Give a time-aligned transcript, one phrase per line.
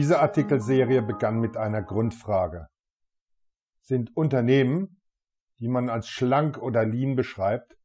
[0.00, 2.68] Diese Artikelserie begann mit einer Grundfrage.
[3.82, 4.98] Sind Unternehmen,
[5.58, 7.76] die man als schlank oder lean beschreibt,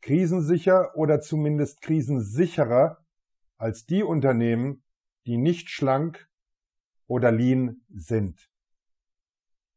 [0.00, 3.06] krisensicher oder zumindest krisensicherer
[3.56, 4.82] als die Unternehmen,
[5.24, 6.28] die nicht schlank
[7.06, 8.50] oder lean sind?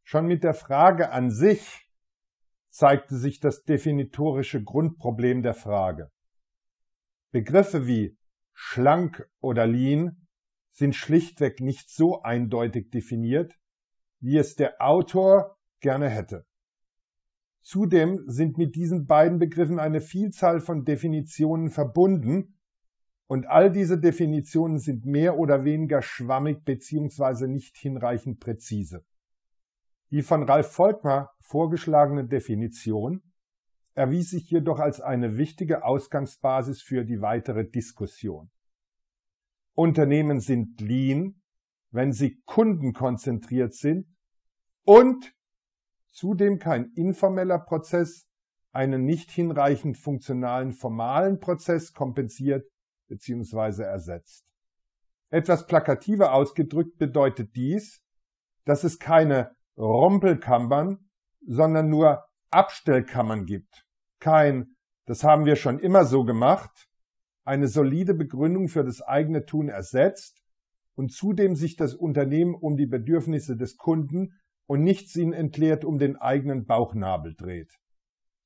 [0.01, 1.87] Schon mit der Frage an sich
[2.71, 6.09] zeigte sich das definitorische Grundproblem der Frage.
[7.29, 8.17] Begriffe wie
[8.55, 10.24] schlank oder lean
[10.75, 13.57] sind schlichtweg nicht so eindeutig definiert,
[14.19, 16.45] wie es der Autor gerne hätte.
[17.61, 22.59] Zudem sind mit diesen beiden Begriffen eine Vielzahl von Definitionen verbunden
[23.27, 27.47] und all diese Definitionen sind mehr oder weniger schwammig bzw.
[27.47, 29.05] nicht hinreichend präzise.
[30.11, 33.23] Die von Ralf Volkmar vorgeschlagene Definition
[33.93, 38.51] erwies sich jedoch als eine wichtige Ausgangsbasis für die weitere Diskussion.
[39.75, 41.41] Unternehmen sind lean,
[41.91, 44.07] wenn sie kundenkonzentriert sind
[44.83, 45.33] und
[46.07, 48.27] zudem kein informeller Prozess
[48.71, 52.67] einen nicht hinreichend funktionalen formalen Prozess kompensiert
[53.07, 53.83] bzw.
[53.83, 54.45] ersetzt.
[55.29, 58.01] Etwas plakativer ausgedrückt bedeutet dies,
[58.65, 61.09] dass es keine Rumpelkammern,
[61.45, 63.85] sondern nur Abstellkammern gibt.
[64.19, 66.87] Kein, das haben wir schon immer so gemacht,
[67.45, 70.41] eine solide Begründung für das eigene Tun ersetzt
[70.95, 74.33] und zudem sich das Unternehmen um die Bedürfnisse des Kunden
[74.65, 77.71] und nicht sinnentleert um den eigenen Bauchnabel dreht.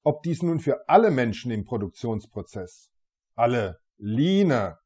[0.03, 2.91] Ob dies nun für alle Menschen im Produktionsprozess,
[3.36, 4.80] alle Leaner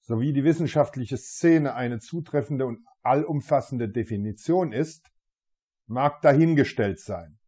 [0.00, 5.10] sowie die wissenschaftliche Szene eine zutreffende und allumfassende Definition ist,
[5.86, 7.38] mag dahingestellt sein.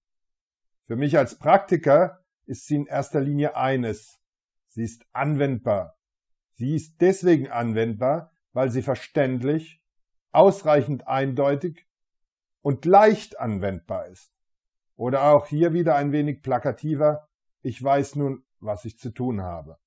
[0.86, 4.20] Für mich als Praktiker ist sie in erster Linie eines.
[4.76, 5.96] Sie ist anwendbar.
[6.52, 9.82] Sie ist deswegen anwendbar, weil sie verständlich,
[10.32, 11.86] ausreichend eindeutig
[12.60, 14.34] und leicht anwendbar ist.
[14.94, 17.26] Oder auch hier wieder ein wenig plakativer,
[17.62, 19.78] ich weiß nun, was ich zu tun habe.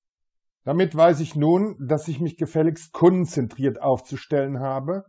[0.64, 5.04] Damit weiß ich nun, dass ich mich gefälligst kundenzentriert aufzustellen habe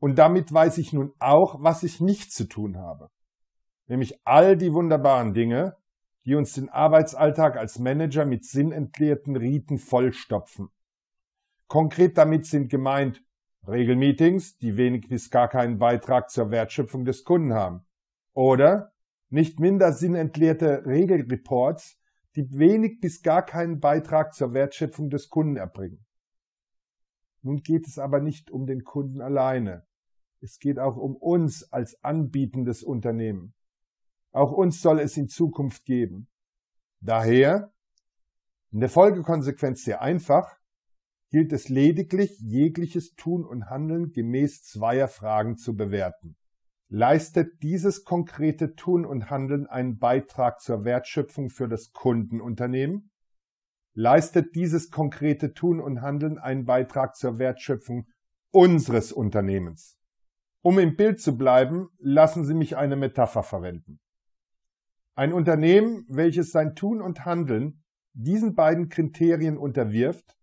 [0.00, 3.10] und damit weiß ich nun auch, was ich nicht zu tun habe.
[3.86, 5.76] Nämlich all die wunderbaren Dinge,
[6.30, 10.68] die uns den Arbeitsalltag als Manager mit sinnentleerten Riten vollstopfen.
[11.66, 13.24] Konkret damit sind gemeint
[13.66, 17.84] Regelmeetings, die wenig bis gar keinen Beitrag zur Wertschöpfung des Kunden haben.
[18.32, 18.92] Oder
[19.28, 21.98] nicht minder sinnentleerte Regelreports,
[22.36, 26.06] die wenig bis gar keinen Beitrag zur Wertschöpfung des Kunden erbringen.
[27.42, 29.84] Nun geht es aber nicht um den Kunden alleine.
[30.40, 33.52] Es geht auch um uns als anbietendes Unternehmen.
[34.32, 36.28] Auch uns soll es in Zukunft geben.
[37.00, 37.72] Daher,
[38.70, 40.56] in der Folgekonsequenz sehr einfach,
[41.30, 46.36] gilt es lediglich, jegliches Tun und Handeln gemäß zweier Fragen zu bewerten.
[46.88, 53.12] Leistet dieses konkrete Tun und Handeln einen Beitrag zur Wertschöpfung für das Kundenunternehmen?
[53.94, 58.08] Leistet dieses konkrete Tun und Handeln einen Beitrag zur Wertschöpfung
[58.50, 59.96] unseres Unternehmens?
[60.62, 63.99] Um im Bild zu bleiben, lassen Sie mich eine Metapher verwenden.
[65.20, 67.82] Ein Unternehmen, welches sein Tun und Handeln
[68.14, 70.34] diesen beiden Kriterien unterwirft,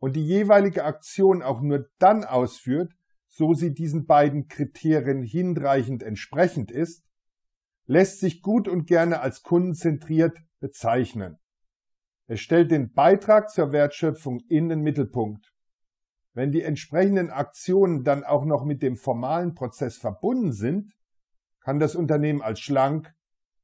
[0.00, 2.92] und die jeweilige Aktion auch nur dann ausführt,
[3.28, 7.06] so sie diesen beiden Kriterien hinreichend entsprechend ist,
[7.86, 11.38] lässt sich gut und gerne als kundenzentriert bezeichnen.
[12.26, 15.54] Es stellt den Beitrag zur Wertschöpfung in den Mittelpunkt.
[16.34, 20.92] Wenn die entsprechenden Aktionen dann auch noch mit dem formalen Prozess verbunden sind,
[21.60, 23.14] kann das Unternehmen als schlank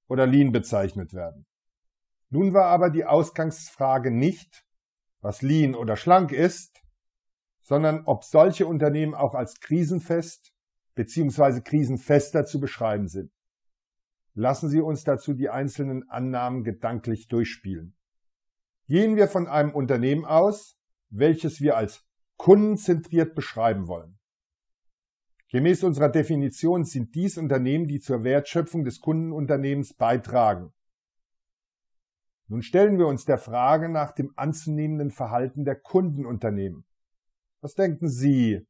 [0.09, 1.47] oder lean bezeichnet werden.
[2.31, 4.65] Nun war aber die Ausgangsfrage nicht,
[5.21, 6.83] was lean oder schlank ist,
[7.63, 10.53] sondern ob solche Unternehmen auch als krisenfest
[10.95, 11.61] bzw.
[11.63, 13.33] krisenfester zu beschreiben sind.
[14.35, 17.97] Lassen Sie uns dazu die einzelnen Annahmen gedanklich durchspielen.
[18.87, 20.77] Gehen wir von einem Unternehmen aus,
[21.09, 22.05] welches wir als
[22.37, 24.19] kundenzentriert beschreiben wollen.
[25.55, 30.73] Gemäß unserer Definition sind dies Unternehmen, die zur Wertschöpfung des Kundenunternehmens beitragen.
[32.49, 36.85] Nun stellen wir uns der Frage nach dem anzunehmenden Verhalten der Kundenunternehmen.
[37.61, 38.67] Was denken Sie?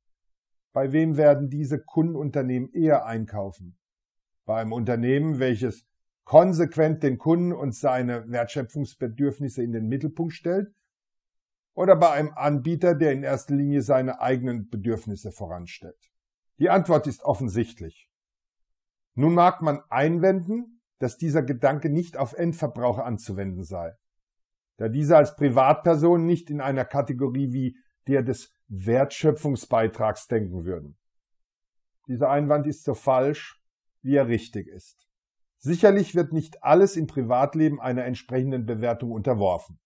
[0.74, 3.78] Bei wem werden diese Kundenunternehmen eher einkaufen?
[4.44, 5.86] Bei einem Unternehmen, welches
[6.24, 10.68] konsequent den Kunden und seine Wertschöpfungsbedürfnisse in den Mittelpunkt stellt?
[11.72, 16.10] Oder bei einem Anbieter, der in erster Linie seine eigenen Bedürfnisse voranstellt?
[16.58, 18.08] Die Antwort ist offensichtlich.
[19.14, 23.94] Nun mag man einwenden, dass dieser Gedanke nicht auf Endverbraucher anzuwenden sei,
[24.76, 30.96] da dieser als Privatperson nicht in einer Kategorie wie der des Wertschöpfungsbeitrags denken würden.
[32.08, 33.62] Dieser Einwand ist so falsch,
[34.02, 35.08] wie er richtig ist.
[35.58, 39.78] Sicherlich wird nicht alles im Privatleben einer entsprechenden Bewertung unterworfen.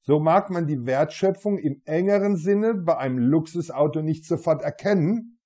[0.00, 5.37] So mag man die Wertschöpfung im engeren Sinne bei einem Luxusauto nicht sofort erkennen.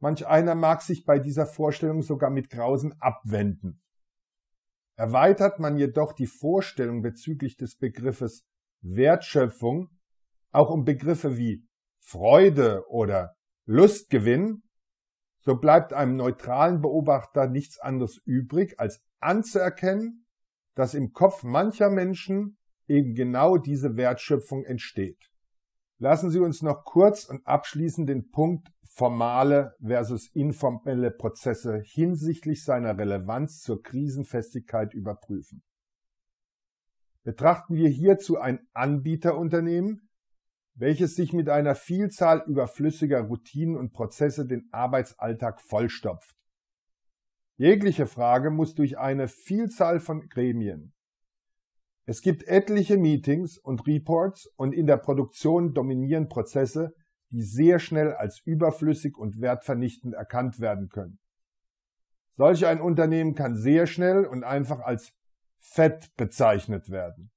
[0.00, 3.82] Manch einer mag sich bei dieser Vorstellung sogar mit Grausen abwenden.
[4.96, 8.44] Erweitert man jedoch die Vorstellung bezüglich des Begriffes
[8.80, 9.90] Wertschöpfung
[10.52, 11.66] auch um Begriffe wie
[12.00, 13.36] Freude oder
[13.66, 14.62] Lustgewinn,
[15.38, 20.26] so bleibt einem neutralen Beobachter nichts anderes übrig, als anzuerkennen,
[20.74, 22.58] dass im Kopf mancher Menschen
[22.88, 25.30] eben genau diese Wertschöpfung entsteht.
[25.98, 32.98] Lassen Sie uns noch kurz und abschließend den Punkt formale versus informelle Prozesse hinsichtlich seiner
[32.98, 35.62] Relevanz zur Krisenfestigkeit überprüfen.
[37.22, 40.08] Betrachten wir hierzu ein Anbieterunternehmen,
[40.74, 46.34] welches sich mit einer Vielzahl überflüssiger Routinen und Prozesse den Arbeitsalltag vollstopft.
[47.56, 50.94] Jegliche Frage muss durch eine Vielzahl von Gremien.
[52.06, 56.94] Es gibt etliche Meetings und Reports und in der Produktion dominieren Prozesse,
[57.30, 61.18] die sehr schnell als überflüssig und wertvernichtend erkannt werden können.
[62.32, 65.12] Solch ein Unternehmen kann sehr schnell und einfach als
[65.58, 67.30] Fett bezeichnet werden.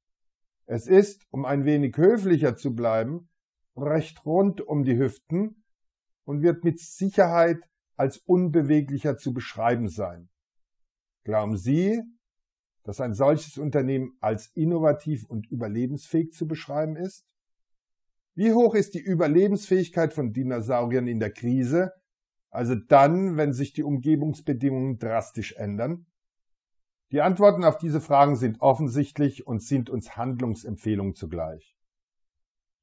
[0.66, 3.30] Es ist, um ein wenig höflicher zu bleiben,
[3.75, 5.63] recht rund um die Hüften
[6.24, 10.30] und wird mit Sicherheit als unbeweglicher zu beschreiben sein.
[11.24, 12.01] Glauben Sie,
[12.84, 17.25] dass ein solches Unternehmen als innovativ und überlebensfähig zu beschreiben ist?
[18.36, 21.94] Wie hoch ist die Überlebensfähigkeit von Dinosauriern in der Krise,
[22.50, 26.08] also dann, wenn sich die Umgebungsbedingungen drastisch ändern?
[27.12, 31.76] Die Antworten auf diese Fragen sind offensichtlich und sind uns Handlungsempfehlungen zugleich.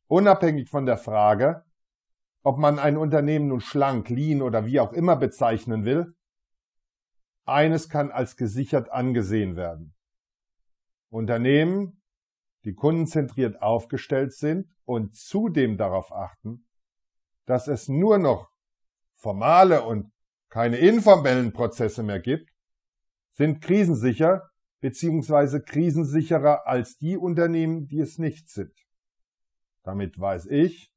[0.06, 1.64] Unabhängig von der Frage,
[2.42, 6.14] ob man ein Unternehmen nun schlank, lean oder wie auch immer bezeichnen will,
[7.44, 9.94] eines kann als gesichert angesehen werden.
[11.08, 11.99] Unternehmen,
[12.64, 16.66] die kundenzentriert aufgestellt sind und zudem darauf achten,
[17.46, 18.50] dass es nur noch
[19.16, 20.12] formale und
[20.48, 22.50] keine informellen Prozesse mehr gibt,
[23.32, 25.60] sind krisensicher bzw.
[25.60, 28.74] krisensicherer als die Unternehmen, die es nicht sind.
[29.82, 30.92] Damit weiß ich,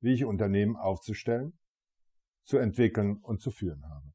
[0.00, 1.58] wie ich Unternehmen aufzustellen,
[2.42, 4.13] zu entwickeln und zu führen habe.